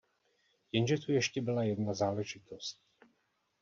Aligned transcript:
Jenže 0.71 0.97
tu 0.97 1.11
ještě 1.11 1.41
byla 1.41 1.63
jedna 1.63 1.93
záležitost. 1.93 2.79